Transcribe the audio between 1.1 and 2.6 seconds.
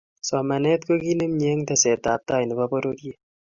nemyee eng tesetab tai ne